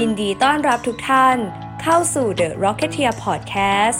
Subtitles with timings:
[0.00, 1.36] ยินดีต้อนรับทุกท่าน
[1.82, 3.98] เข้าสู่ The Rocketeer Podcast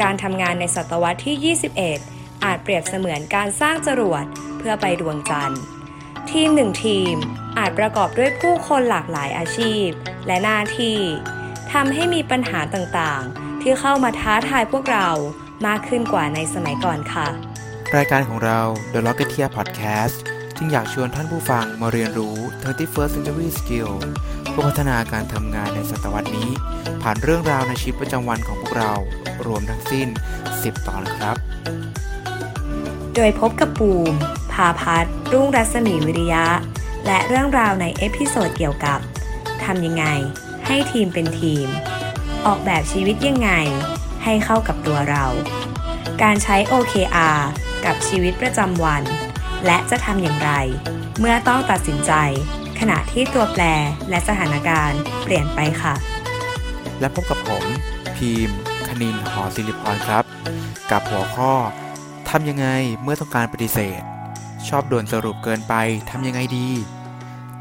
[0.00, 1.56] การทำงานในศตวรรษที่
[1.96, 4.24] 21 อาจเปรียบเสมือนการสร้างจรวด
[4.58, 5.62] เพื่อไปดวงจันทร์
[6.30, 7.14] ทีมหนึ่งทีม
[7.58, 9.88] อาจประกอบด้วยผู้คนหลากหลายอาชีพ
[10.26, 10.98] และหน้าที่
[11.72, 15.08] ทำให้มีปัญหาต่างๆ ที่เข้ามาท้าทายพวกเรา
[15.66, 17.26] มากขึ้นกว่าในสมัยก่อนค่ะ
[17.96, 18.60] รายการของเรา
[18.92, 20.16] The Rocketeer Podcast
[20.56, 23.90] จึงอยากชวนท่านผู้ฟังมาเรียนรู้ 21st Century Skill
[24.50, 26.50] เพื่อพัฒนาการทำงานในศตวรรษนี้
[27.02, 28.92] ผ่านเรื่องราวในชีวิตประจำวันของพวกเรา
[29.46, 30.08] รวมทั้งสิ้น
[30.48, 31.36] 10 ตอนครับ
[33.14, 34.12] โดยพบกับบูม
[34.52, 36.46] พาพัฒรุ่งรัศมีวิริยะ
[37.06, 38.98] และเรื่องราวใน episode เกี่ยวกับ
[39.64, 40.04] ทำยังไง
[40.66, 41.66] ให้ทีมเป็นทีม
[42.46, 43.50] ออกแบบชีวิตยังไง
[44.24, 45.24] ให้เข้ากับตัวเรา
[46.22, 47.40] การใช้ OKR
[47.84, 49.02] กับชีวิตประจำวัน
[49.66, 50.50] และจะทำอย่างไร
[51.18, 52.12] เมื่อต้องตัดสินใจ
[52.80, 53.64] ขณะที่ตัวแปร
[54.10, 55.94] และสถานการณ์เปลี่ยนไปค่ะ
[57.00, 57.64] และพบกับผม
[58.16, 58.50] พีม
[58.88, 60.24] คณินหอศิริพรครับ
[60.90, 61.52] กับหัวข้อ
[62.30, 62.66] ทำยังไง
[63.02, 64.00] เมื่อต้องการปฏิเสธ
[64.68, 65.74] ชอบด่วนสรุปเกินไป
[66.10, 66.68] ทำยังไงดี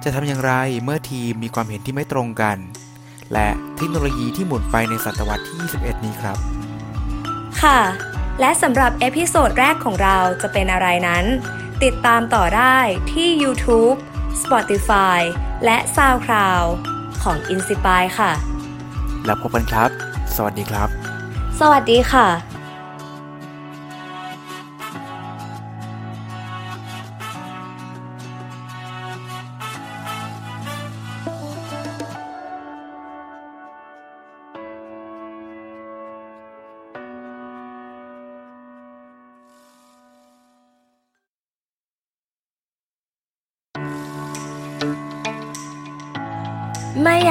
[0.04, 2.58] จะทำอย่างไรเมื่อทีมมีความเห็นที่ไม่ตรงกัน
[3.34, 6.38] และเทคโนโลยีที่หมุนไปในศตวรรษที่ 21 นี้ครับ
[7.62, 7.80] ค่ะ
[8.40, 11.26] และสำหรับ episode แรกของเราจะเป็นอะไรนั้น
[11.84, 12.78] ติดตามต่อได้
[13.14, 13.98] ที่ YouTube
[14.44, 15.20] Spotify
[15.66, 16.66] และ SoundCloud
[17.24, 18.32] ของ Inspire ค่ะ
[19.26, 19.90] แล้วพบกันครับ
[20.36, 20.90] สวัสดีครับ
[21.60, 22.53] สวัสดีค่ะ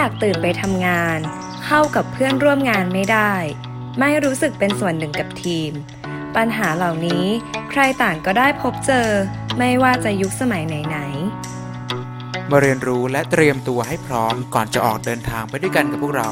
[0.05, 1.19] อยากตื่นไปทำงาน
[1.67, 3.33] เข้ากับเพื่อนร่วมงานไม่ได้
[3.99, 5.71] ไม่รู้สึกเป็นส่วนหนึ่งกับทีม
[6.37, 7.25] ปัญหาเหล่านี้
[7.71, 9.09] ใครต่างก็ได้พบเจอ
[9.59, 10.99] ไม่ว่าจะยุคสมัยไหน
[12.51, 16.29] มาเรียนรู้และเตรียมตัวให้พร้อมก่อนจะออกเดินทางไปด้วยกันกับพวกเรา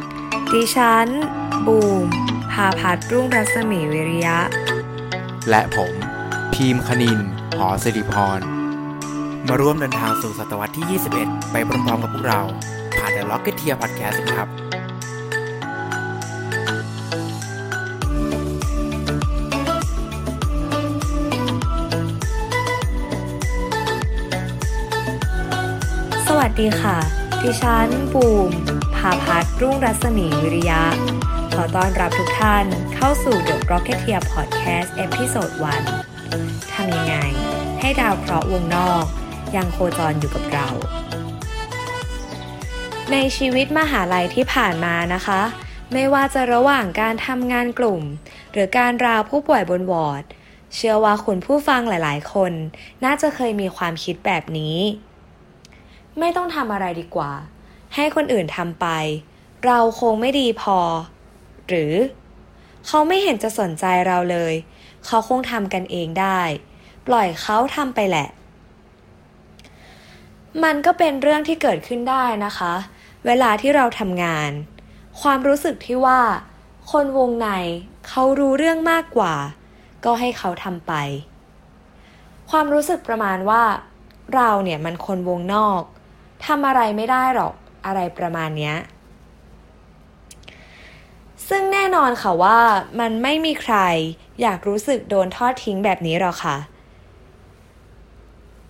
[0.00, 1.08] ๆดิฉัน
[1.66, 2.06] บูม
[2.52, 4.38] พาพัฒน์รุ่งรัศมีวิริยะ
[5.50, 5.92] และผม
[6.52, 7.18] พีมคณิน
[7.56, 8.40] หอสิริพร
[9.48, 12.42] มาร่วมเดินทางสู่ศตวรรษที่ 21 ไปพร้อมๆกับพวกเรา
[13.00, 14.48] ผ่าน The Rocketeer Podcast ครับ
[26.26, 26.98] สวัสดีค่ะ
[27.42, 28.50] ดิฉันบูม
[28.96, 30.82] พาพัฒรุ่งรัศมีวิริยะ
[31.54, 35.50] ขอต้อนรับทุกท่านเข้าสู่ The Rocketeer Podcast episode
[36.10, 37.16] 1ทำยังไง
[37.80, 39.04] ให้ดาวเคราะห์วงนอก
[39.56, 40.68] ยังโคจรอยู่กับเรา
[43.12, 45.40] ในชีวิตมหาลัยที่ผ่านมานะคะ
[45.92, 48.02] ไม่ว่าจะระหว่างการทำงานกลุ่ม
[48.52, 50.24] หรือการราวผู้ป่วยบนวอร์ด
[50.74, 52.52] เชื่อว่าคุณผู้ฟังหลายๆ คน
[53.04, 54.78] น่าจะเคยมีความคิดแบบนี้
[56.18, 57.32] ไม่ต้องทำอะไรดีกว่า
[57.94, 58.86] ให้คนอื่นทำไป
[59.66, 60.78] เราคงไม่ดีพอ
[61.68, 61.92] หรือ
[62.86, 64.54] เขาไม่เห็นจะสนใจเราเลย
[65.06, 66.40] เขาคงทำกันเองได้
[67.06, 68.28] ปล่อยเขาทำไปแหละ
[70.64, 72.74] มันก็เป็นเรื่องที่เกิดขึ้นได้นะคะ
[73.26, 74.50] เวลาที่เราทำงาน
[75.20, 76.20] ความรู้สึกที่ว่า
[76.90, 77.48] คนวงใน
[78.08, 79.34] เขารู้เรื่องมากกว่า
[80.04, 80.92] ก็ให้เขาทำไป
[82.50, 83.62] ความรู้สึกประมาณว่า
[84.34, 85.82] เราเนี่ยมันคนวงนอก
[86.46, 87.54] ทำอะไรไม่ได้หรอก
[87.86, 88.76] อะไรประมาณเนี้ย
[91.48, 92.58] ซึ่งแน่นอนค่ะว่า
[93.00, 93.76] มันไม่มีใคร
[94.42, 96.56] อยากรู้สึกโดนทอดทิ้งแบบนี้หรอกค่ะ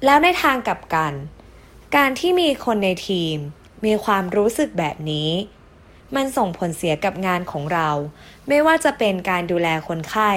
[0.05, 1.13] แล้วในทางกลับกัน
[1.97, 3.37] การที่มีคนในทีม
[3.85, 5.31] มีความรู้สึกแบบนี้
[6.15, 7.89] มันส่งผลเสียกับงานของเรา
[8.49, 10.31] ไม่ว่าจะเป็นการดูแลคนไข้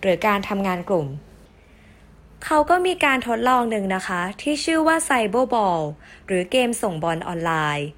[0.00, 1.06] หรือการทำงานกลุ่ม
[2.44, 5.82] เขาก็มีการทดลองหนึ่งนะคะ ที่ชื่อว่าไซเบอร์บอล
[6.26, 7.88] หรือเกมส่งบอลออนไลน์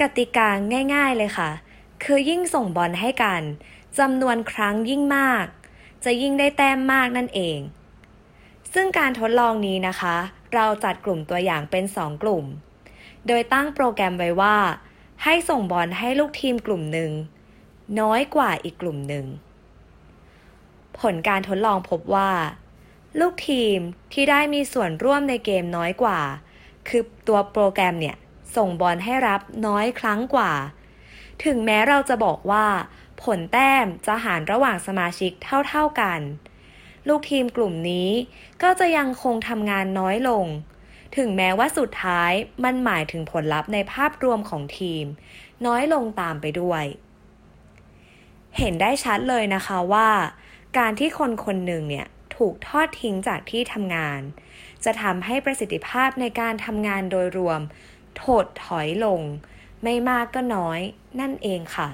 [0.00, 0.48] กติกา
[0.94, 1.50] ง่ายๆเลยค่ะ
[2.04, 3.42] คือยิ่งส่งบอลให้กัน
[3.98, 5.46] จำนวนครั้งยิ่งมาก
[6.04, 7.58] จะยิ่งได้แต้มมากนั่นเอง
[8.72, 10.16] ซึ่งการทดลองนี้นะคะ
[10.54, 12.44] เราจัดกลุ่มตัวอย่างเป็น 2 กลุ่ม
[13.28, 14.56] โดยตั้งโปรแกรมไว้ว่า
[15.24, 17.10] ให้ส่งบอลให้ลูกทีมกลุ่มหนึ่ง
[18.00, 19.24] น้อยกว่าอีกกลุ่มหนึ่ง
[20.98, 22.30] ผลการทดลองพบว่า
[23.20, 23.78] ลูกทีม
[24.12, 26.20] ที่ได้มีส่วนร่วมในเกมน้อยกว่า
[26.88, 28.16] คือตัวโปรแกรมเนี่ย
[28.56, 30.52] ส่งบอลให้รับน้อยครั้งกว่า
[31.44, 32.66] ถึงแม้เราจะบอกว่า
[33.22, 35.32] ผลแต้มจะหารระหว่างสมาชิก
[35.68, 36.20] เท่าๆกัน
[37.08, 38.10] ลูกทีมกลุ่มนี้
[38.62, 40.46] ก็จะยังคงทำงานน้อยลง
[41.16, 42.32] ถึงแม้ว่าสุดท้าย
[42.64, 45.04] มันหมายถึงผลลัพธ์ในภาพรวมของทีม
[45.66, 46.84] น้อยลงตามไปด้วย
[48.58, 50.08] เห็นได้ชัดเลยนะคะว่า
[50.78, 52.06] การที่คนคนหนึ่งเนี่ย
[52.36, 54.20] ถูกทอดทิ้งจากที่ทำงาน
[54.84, 57.60] จะทำให้ประสิทธิภาพในการทำงานโดยรวม
[58.22, 59.20] ถดถอยลง
[59.82, 60.80] ไม่มากก็น้อย
[61.20, 61.88] นั่นเองค่ะ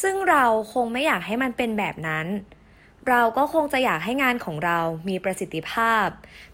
[0.00, 2.26] ซึ่งเราคงไม่อยากให้มันเป็นแบบนั้น
[3.08, 6.06] เราก็คงจะอยากให้งานของเรามีประสิทธิภาพ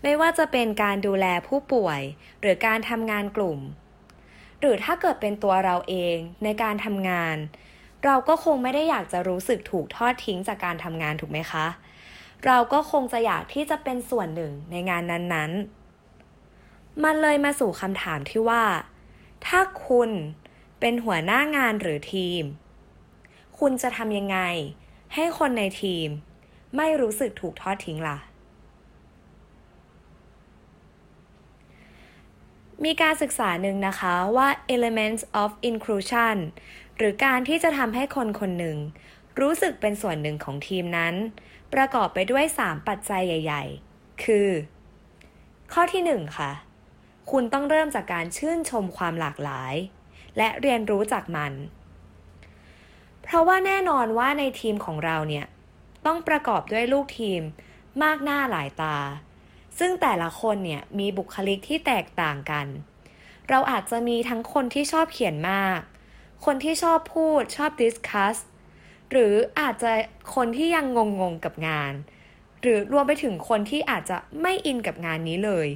[0.03, 2.01] ไม่ว่าจะเป็นการดูแลผู้ป่วย
[2.41, 3.59] หรือการทำงานกลุ่ม
[4.61, 7.37] หรือถ้าเกิดเป็นตัวเราเองในการทำงาน
[8.05, 11.67] เราก็คงไม่ได้อยากจะรู้สึกถูกทอดทิ้งจากการทำงานถูกไหมคะ
[12.47, 18.65] เราก็คงจะอยากที่จะเป็นส่วนหนึ่งในงานนั้นๆ มันเลยมาสู่คำถามที่ว่า
[19.47, 20.11] ถ้าคุณ
[20.81, 22.43] เป็นหัวหน้างานหรือทีม
[23.59, 24.39] คุณจะทำยังไง
[25.15, 26.09] ให้คนในทีม
[26.77, 28.19] ไม่รู้สึกถูกทอดทิ้งล่ะ
[32.85, 36.37] มีการศึกษาหนึ่งนะคะว่า elements of inclusion
[36.97, 38.79] หรือการที่จะทำให้คนคนหนึ่ง
[39.41, 41.15] รู้สึกเป็นส่วนหนึ่งของทีมนั้น
[41.75, 43.65] ประกอบไปด้วย 3 ปัจจัยใหญ่
[43.95, 44.49] ๆ คือ
[45.73, 46.53] ข้อที่ 1 ค่ะ
[47.31, 49.75] คุณต้องเริ่มจากการชื่นชมความหลากหลาย
[50.37, 51.53] และเรียนรู้จากมัน
[53.23, 55.47] เพราะว่าแน่นอนว่าในทีมของเราเนี่ย
[56.07, 57.43] ต้องประกอบด้วยลูกทีม
[58.03, 58.97] มากหน้าหลายตา
[59.79, 62.67] ซึ่งแต่ละคนเนี่ยมีบุคลิกที่แตกต่างกัน
[63.49, 65.81] เราอาจจะมีทั้งคนที่ชอบเขียนมาก
[66.45, 68.37] คนที่ชอบพูดชอบดิสคัส
[69.11, 69.93] หรืออาจจะ
[70.35, 70.87] คนที่ยัง
[71.21, 71.93] งงๆกับงาน
[72.61, 75.69] หรือรวมไปถึงคนที่อาจจะไม่อินกับงานนี้เลย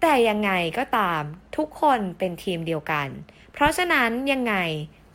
[0.00, 1.22] แต่ยังไงก็ตาม
[1.56, 3.08] ทุกคนเป็นทีมเดียวกัน
[3.52, 4.54] เพราะฉะนั้นยังไง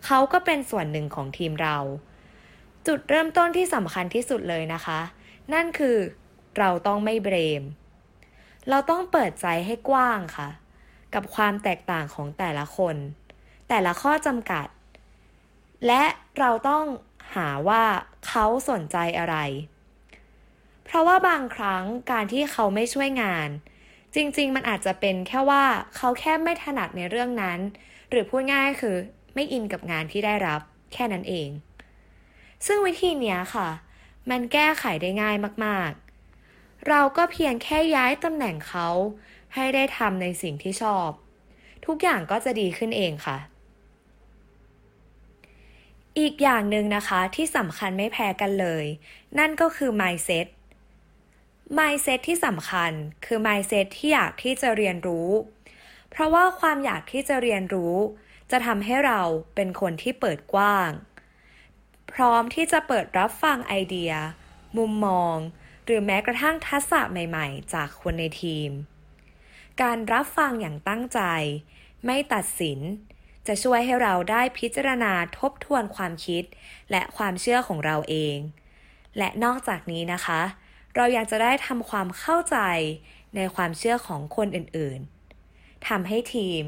[0.06, 1.78] เขาก็เป็นส่วนหนึ่งของทีมเรา
[2.88, 5.00] จุดเริ่มต้นที่สำคัญที่สุดเลยนะคะ
[5.54, 5.98] นั่นคือ
[6.58, 7.64] เราต้องไม่เบรม
[8.70, 10.50] เราต้องเปิดใจให้กว้างค่ะ
[11.14, 12.96] กับความแตกต่างของแต่ละคน
[13.70, 14.68] แต่ละข้อจำกัด
[15.88, 16.04] และ
[16.40, 16.86] เราต้อง
[17.36, 17.84] หาว่า
[18.28, 19.36] เขาสนใจอะไร
[20.86, 23.50] เพราะว่าบางครั้งการที่เขาไม่ช่วยงาน
[24.16, 25.64] จริงๆ มันอาจจะเป็นแค่ว่า
[25.96, 27.60] เขาแค่ไม่ถนัดในเรื่องนั้น
[28.10, 28.96] หรือพูดง่ายคือ
[29.34, 30.62] ไม่อินกับงานที่ได้รับ
[30.94, 31.50] แค่นั้นเอง
[32.66, 33.70] ซึ่งวิธีเนี้ยค่ะ
[34.30, 38.88] มันแก้ไขได้ง่ายมากๆ เราก็เพียงแค่ย้ายตำแหน่งเขา
[39.54, 41.10] ให้ได้ทำในสิ่งที่ชอบ
[41.86, 43.38] ทุกอย่างก็จะดีขึ้นเองค่ะ
[46.20, 48.86] อีกอย่างหนึ่งนะคะที่สำคัญไม่แพ้กันเลย
[49.40, 50.48] นั่นก็คือ mindset
[51.78, 52.92] mindset ที่สำคัญ
[53.26, 55.30] คือ mindset ที่อยากที่จะเรียนรู้
[56.10, 57.96] เพราะว่าความอยากที่จะเรียนรู้
[58.52, 59.22] จะทำให้เรา
[59.56, 60.90] เป็นคนที่เปิดกว้าง
[62.14, 64.14] พร้อมที่จะเปิดรับฟังไอเดีย
[64.78, 65.36] มุมมอง
[65.86, 68.70] หรือแม้กระทั่งทักษะใหม่ๆ จากคนในทีม
[69.82, 71.22] การรับฟังอย่างตั้งใจ
[72.06, 72.80] ไม่ตัดสิน
[73.48, 76.44] จะช่วยให้เราได้พิจารณาทบทวนความคิด
[76.92, 78.38] และความเชื่อของเราเอง
[79.18, 80.42] และนอกจากนี้นะคะ
[80.96, 82.58] เรายังจะได้ทำความเข้าใจ
[83.36, 86.64] ในความเชื่อของคนอื่นๆทำให้ทีม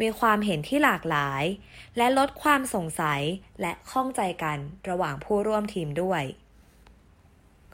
[0.00, 1.44] มีความเห็นที่หลากหลาย
[1.96, 3.20] และลดความสงสัย
[3.60, 4.58] และข้องใจกัน
[4.88, 6.22] ระหว่างผู้ร่วมทีมด้วย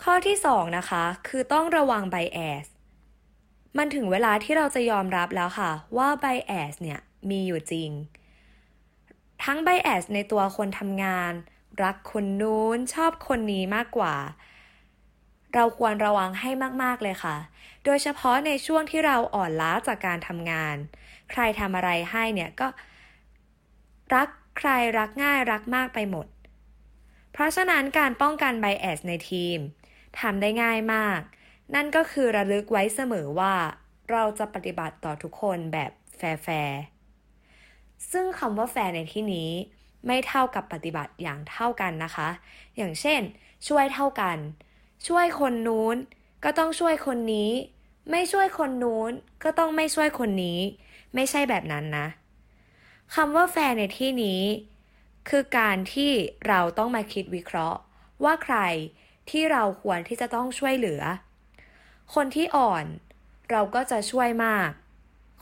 [0.02, 2.66] ข้อที่ 2 นะคะ คือต้องระวังไบแอส
[3.78, 7.90] มันถึงเวลาที่เราจะยอมรับแล้วค่ะ ว่าไบแอสเนี่ยมีอยู่จริง
[9.45, 11.33] ทั้งไบแอสในตัวคนทำงาน
[11.83, 14.14] รักคนนู้นชอบคนนี้มากกว่า
[15.54, 16.50] เราควรระวังให้
[16.83, 17.37] มาก ๆ เลยค่ะ
[17.85, 20.76] โดยเฉพาะในช่วงที่เราอ่อนล้าจากการทำงาน
[21.30, 22.69] ใครทำอะไรให้เนี่ยก็
[24.14, 24.28] รัก
[24.59, 26.26] ใครรักง่ายรักมากไปหมด
[27.33, 29.59] เพราะฉะนั้นการป้องกันไบแอสในทีม
[30.21, 31.21] ทำได้ง่ายมาก
[31.75, 33.54] นั่นก็คือระลึกไว้เสมอว่า
[34.11, 36.80] เราจะปฏิบัติต่อทุกคนแบบแฟร์
[38.11, 39.50] ซึ่งคำว่าแฟร์ในที่นี้
[40.07, 42.28] ไม่เท่ากับปฏิบัติอย่างเท่ากันนะคะ
[42.76, 43.21] อย่างเช่น
[43.69, 44.37] ช่วยเท่ากัน
[45.09, 45.97] ช่วยคนนู้น
[46.45, 47.50] ก็ต้องช่วยคนนี้
[48.11, 49.12] ไม่ช่วยคนนู้น
[49.45, 50.61] ก็ต้องไม่ช่วยคนนี้
[51.14, 52.07] ไม่ใช่แบบนั้นนะ
[53.14, 54.42] คำว่าแฟร์ในที่นี้
[55.28, 56.11] คือการที่
[56.49, 57.80] เราต้องมาคิดวิเคราะห์
[58.25, 58.57] ว่าใคร
[59.30, 61.02] ที่เราควรที่จะต้องช่วยเหลือ
[62.14, 62.85] คนที่อ่อน
[63.50, 64.71] เราก็จะช่วยมาก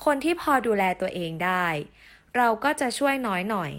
[0.04, 1.66] คนที่พอดูแลตัวเองได้
[2.36, 3.72] เราก็จะช่วยน้อยหน่อย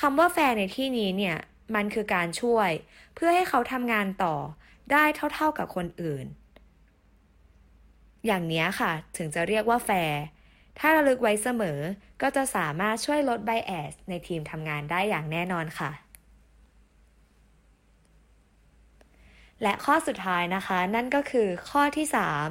[0.00, 1.36] คำว่าแฟร์ในที่นี้เนี่ย
[1.74, 2.70] มันคือการช่วย
[3.16, 4.34] เพื่อให้เขาทำงานต่อ
[4.92, 5.04] ได้
[5.34, 6.26] เท่าๆกับคนอื่น
[8.26, 10.22] อย่างนี้ค่ะถึงจะเรียกว่าแฟร์
[10.78, 11.78] ถ้าระลึกไว้เสมอ
[12.22, 15.90] ก็จะสามารถช่วยลดไบแอสในทีมทำงานได้อย่างแน่นอนค่ะ
[19.62, 22.06] และข้อสุดท้ายนะคะ นั่นก็คือข้อที่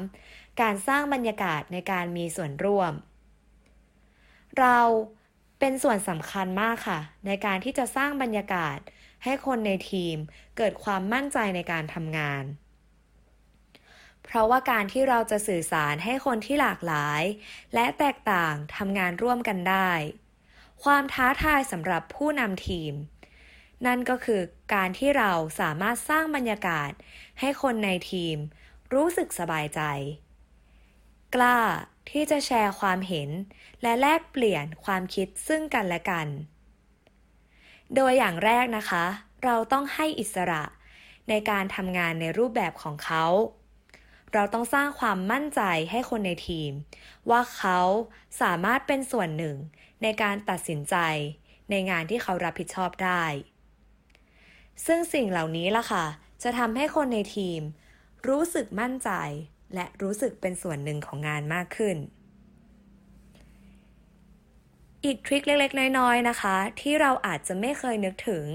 [0.07, 2.93] 3 การสร้างบรรยากาศในการมีส่วนร่วม
[4.60, 4.79] เรา
[5.60, 8.77] เป็นส่วนสำคัญมากค่ะ ในการที่จะสร้างบรรยากาศ
[9.24, 10.17] ให้คนในทีม
[10.57, 12.43] เกิดความมั่นใจในการทำงาน
[14.24, 17.24] เพราะว่าการที่เราจะสื่อสารให้คนที่หลากหลาย
[17.74, 19.91] และแตกต่างทำงานร่วมกันได้
[20.84, 22.93] ความท้าทายสำหรับผู้นำทีม
[23.86, 24.41] นั่นก็คือ
[24.74, 26.91] การที่เราสามารถสร้างบรรยากาศ
[27.39, 28.38] ให้คนในทีม
[28.93, 29.81] รู้สึกสบายใจ
[31.36, 31.60] กล้า
[32.10, 33.29] ที่จะแชร์ความเห็น
[33.81, 36.27] และแลกเปลี่ยนความคิดซึ่งกันและกัน
[37.95, 39.05] โดยอย่างแรกนะคะ
[39.43, 40.63] เราต้องให้อิสระ
[41.29, 43.25] ในการทำงานในรูปแบบของเขา
[44.33, 45.61] เราต้องสร้างความมั่นใจ
[45.91, 46.71] ให้คนในทีม
[47.29, 47.79] ว่าเขา
[48.41, 49.55] สามารถเป็นส่วนหนึ่ง
[50.03, 50.95] ในการตัดสินใจ
[51.69, 53.23] ในงานที่เขารับผิดชอบได้
[54.85, 56.05] ซึ่งสิ่งเหล่านี้ล่ะค่ะ
[56.43, 57.61] จะทำให้คนในทีม
[58.27, 59.09] รู้สึกมั่นใจ
[59.75, 61.97] และรู้สึกเป็นส่วนหนึ่งของงานมากขึ้น
[65.05, 68.45] อีกทริคเล็กๆ น้อยๆ นะคะ ที่เราอาจจะไม่เคยนึกถึง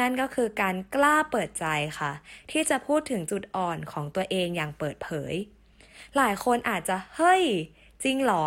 [0.00, 1.66] นั่นก็คือการกล้าเปิดใจ
[1.98, 2.12] ค่ะ
[2.50, 5.34] ที่จะพูดถึงจุดอ่อนของตัวเองอย่างเปิดเผย
[6.16, 7.42] หลายคนอาจจะเฮ้ย
[8.02, 8.44] จริงหรอ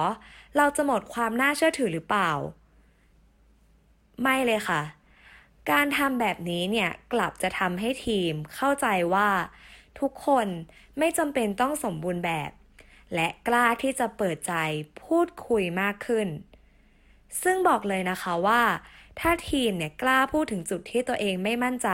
[0.58, 2.31] เราจะหมดความน่าเชื่อถือหรือเปล่า
[4.22, 4.81] ไม่เลยค่ะ
[5.72, 9.29] การทำแบบนี้เนี่ยกลับจะทำให้ทีมเข้าใจว่า
[10.00, 10.48] ทุกคน
[10.98, 12.51] ไม่จำเป็นต้องสมบูรณ์แบบ
[13.15, 14.53] และกล้าที่จะเปิดใจ
[15.03, 16.27] พูดคุยมากขึ้น
[17.43, 18.61] ซึ่งบอกเลยนะคะว่า
[19.19, 21.89] ถ้าทีมเนี่ยกล้าพูดถึงจุดที่ตัวเองไม่มั่นใจ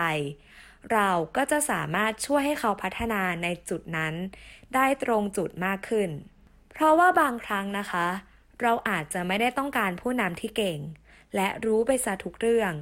[0.94, 4.14] เราก็จะสามารถช่วยให้เขาพัฒนาในจุดนั้น
[4.76, 6.10] ได้ตรงจุดมากขึ้น
[6.72, 8.08] เพราะว่าบางครั้งนะคะ
[8.62, 10.80] เราอาจจะไม่ได้ต้องการผู้นำที่เก่ง
[11.36, 12.74] และรู้ไปซะทุกเรื่อง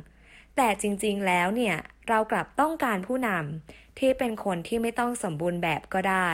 [0.55, 1.75] แต่จริงๆแล้วเนี่ย
[2.09, 6.31] เรากลับต้องการผู้นำที่เป็นคนที่ไม่ต้องสมบูรณ์แบบก็ได้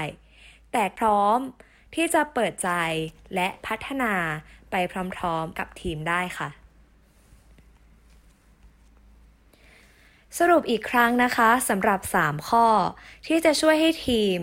[0.71, 1.39] แต่พร้อม
[1.95, 2.69] ที่จะเปิดใจ
[3.35, 4.13] และพัฒนา
[4.71, 4.75] ไป
[5.15, 6.49] พร้อมๆกับทีมได้ค่ะ
[10.39, 12.67] สรุปอีกครั้งนะคะสำหรับ 3 ข้อ
[13.27, 14.37] ที่จะช่วยให้ทีม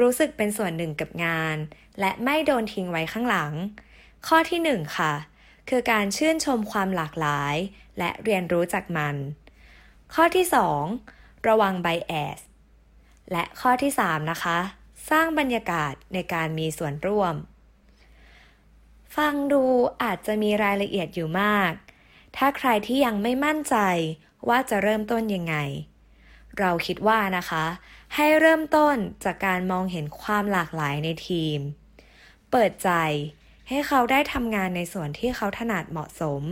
[0.00, 1.56] รู้สึกเป็นส่วนหนึ่งกับงาน
[2.00, 3.52] และไม่โดนทิ้งไว้ข้างหลัง
[4.26, 5.12] ข้อที่ 1 ค่ะ
[5.68, 7.56] คือการชื่นชมความหลากหลาย
[7.98, 9.16] และเรียนรู้จากมัน
[10.14, 10.46] ข้อที่
[10.96, 12.40] 2 ระวังไบแอส
[13.32, 14.58] และข้อที่ 3 นะคะ
[15.10, 17.34] สร้างบรรยากาศในการมีส่วนร่วม
[19.16, 19.62] ฟังดู
[20.02, 21.72] อาจจะมีรายละเอียดอยู่มาก
[22.36, 23.76] ถ้าใครที่ยังไม่มั่นใจ
[24.48, 25.56] ว่าจะเริ่มต้นยังไง
[26.58, 27.64] เราคิดว่านะคะ
[28.14, 31.58] ให้เริ่มต้นจากการมองเห็นความหลากหลายในทีม
[32.50, 32.90] เปิดใจ
[33.68, 36.42] ให้เขาได้ทำงานในส่วนที่เขาถนัดเหมาะสม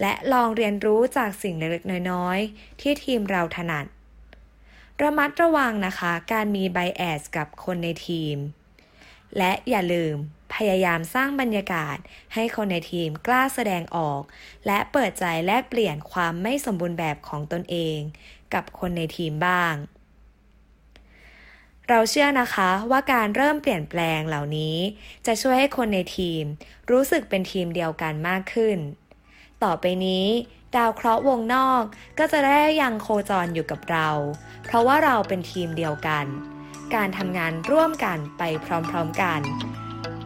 [0.00, 3.86] และลองเรียนรู้จากสิ่งเล็กๆน้อยๆที่ทีมเราถนัด
[5.02, 8.36] ระมัดระวังนะคะ การมีไบแอสกับคนในทีม
[9.38, 10.16] และอย่าลืม
[10.54, 11.96] พยายามสร้างบรรยากาศ
[12.34, 14.22] ให้คนในทีมกล้าแสดงออก
[14.66, 17.98] และเปิดใจแลกเปลี่ยนความไม่สมบูรณ์แบบของตนเอง
[18.54, 19.74] กับคนในทีมบ้าง
[21.88, 24.76] เราเชื่อนะคะว่าการเริ่มเปลี่ยนแปลงเหล่านี้
[25.26, 26.42] จะช่วยให้คนในทีม
[26.90, 28.78] รู้สึกเป็นทีมเดียวกันมากขึ้น
[29.64, 30.26] ต่อไปนี้
[30.76, 31.82] ดาวเคราะห์วงนอก
[32.18, 34.08] ก็จะได้ยังโคจรอยู่กับเรา
[34.64, 36.26] เพราะว่าเราเป็นทีมเดียวกัน
[36.94, 39.40] การทำงานร่วมกันไปพร้อมๆกัน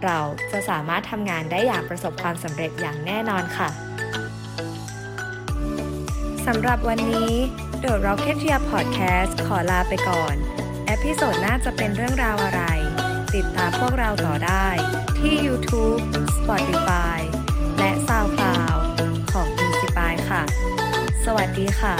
[0.04, 0.18] เรา
[0.52, 3.68] จะสามารถทำงานได้อย่างประสบความสำเร็จอย่างแน่นอนค่ะ
[6.46, 7.32] สำหรับวันนี้
[7.82, 10.34] The Rocketeer Podcast ขอลาไปก่อน
[10.86, 12.62] episode หน้าจะเป็นเรื่องราวอะไร
[13.34, 14.68] ติดตามพวกเราต่อได้
[15.18, 16.00] ที่ YouTube
[16.36, 17.20] Spotify
[21.58, 21.94] ดีค่ะ